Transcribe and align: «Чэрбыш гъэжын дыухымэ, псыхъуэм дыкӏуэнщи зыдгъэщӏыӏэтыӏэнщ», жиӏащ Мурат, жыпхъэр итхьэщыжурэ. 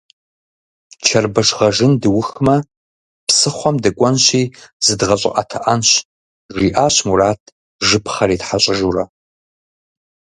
«Чэрбыш 1.05 1.49
гъэжын 1.57 1.93
дыухымэ, 2.01 2.57
псыхъуэм 3.27 3.75
дыкӏуэнщи 3.83 4.43
зыдгъэщӏыӏэтыӏэнщ», 4.85 5.89
жиӏащ 6.55 6.95
Мурат, 7.07 7.41
жыпхъэр 7.87 8.29
итхьэщыжурэ. 8.35 9.03